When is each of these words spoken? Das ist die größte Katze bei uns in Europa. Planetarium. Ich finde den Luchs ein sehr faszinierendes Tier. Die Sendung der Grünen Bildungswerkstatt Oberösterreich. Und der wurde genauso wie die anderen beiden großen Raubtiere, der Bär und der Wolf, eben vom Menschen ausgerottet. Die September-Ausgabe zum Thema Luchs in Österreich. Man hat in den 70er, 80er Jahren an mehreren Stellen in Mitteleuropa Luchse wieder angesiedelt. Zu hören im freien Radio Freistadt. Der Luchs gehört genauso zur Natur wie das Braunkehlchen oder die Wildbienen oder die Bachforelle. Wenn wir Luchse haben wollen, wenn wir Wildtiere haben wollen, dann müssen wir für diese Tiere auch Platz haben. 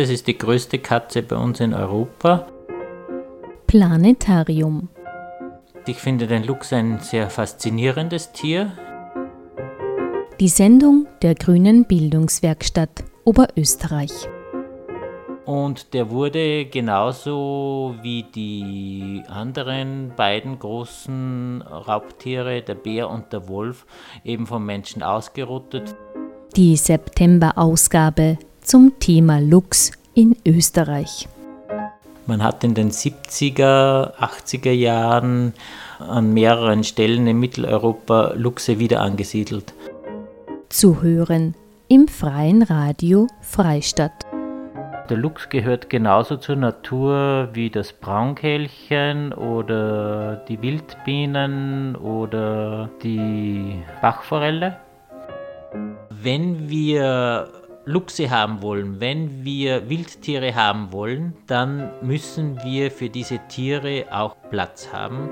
Das 0.00 0.08
ist 0.08 0.26
die 0.28 0.38
größte 0.38 0.78
Katze 0.78 1.22
bei 1.22 1.36
uns 1.36 1.60
in 1.60 1.74
Europa. 1.74 2.46
Planetarium. 3.66 4.88
Ich 5.86 5.98
finde 5.98 6.26
den 6.26 6.42
Luchs 6.44 6.72
ein 6.72 7.00
sehr 7.00 7.28
faszinierendes 7.28 8.32
Tier. 8.32 8.72
Die 10.40 10.48
Sendung 10.48 11.06
der 11.20 11.34
Grünen 11.34 11.84
Bildungswerkstatt 11.84 13.04
Oberösterreich. 13.24 14.10
Und 15.44 15.92
der 15.92 16.08
wurde 16.08 16.64
genauso 16.64 17.94
wie 18.00 18.22
die 18.22 19.22
anderen 19.28 20.14
beiden 20.16 20.58
großen 20.58 21.60
Raubtiere, 21.60 22.62
der 22.62 22.74
Bär 22.74 23.10
und 23.10 23.34
der 23.34 23.50
Wolf, 23.50 23.84
eben 24.24 24.46
vom 24.46 24.64
Menschen 24.64 25.02
ausgerottet. 25.02 25.94
Die 26.56 26.74
September-Ausgabe 26.74 28.38
zum 28.62 28.92
Thema 29.00 29.40
Luchs 29.40 29.90
in 30.20 30.36
Österreich. 30.46 31.28
Man 32.26 32.42
hat 32.42 32.62
in 32.62 32.74
den 32.74 32.90
70er, 32.90 34.14
80er 34.18 34.70
Jahren 34.70 35.54
an 35.98 36.34
mehreren 36.34 36.84
Stellen 36.84 37.26
in 37.26 37.40
Mitteleuropa 37.40 38.34
Luchse 38.36 38.78
wieder 38.78 39.00
angesiedelt. 39.00 39.72
Zu 40.68 41.00
hören 41.00 41.54
im 41.88 42.06
freien 42.06 42.62
Radio 42.62 43.28
Freistadt. 43.40 44.12
Der 45.08 45.16
Luchs 45.16 45.48
gehört 45.48 45.88
genauso 45.88 46.36
zur 46.36 46.56
Natur 46.56 47.48
wie 47.54 47.70
das 47.70 47.94
Braunkehlchen 47.94 49.32
oder 49.32 50.36
die 50.48 50.60
Wildbienen 50.60 51.96
oder 51.96 52.90
die 53.02 53.82
Bachforelle. 54.02 54.76
Wenn 56.10 56.68
wir 56.68 57.48
Luchse 57.84 58.30
haben 58.30 58.62
wollen, 58.62 59.00
wenn 59.00 59.44
wir 59.44 59.88
Wildtiere 59.88 60.54
haben 60.54 60.92
wollen, 60.92 61.34
dann 61.46 61.90
müssen 62.02 62.62
wir 62.62 62.90
für 62.90 63.08
diese 63.08 63.40
Tiere 63.48 64.06
auch 64.10 64.36
Platz 64.50 64.92
haben. 64.92 65.30